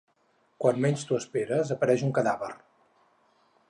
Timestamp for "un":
2.09-2.19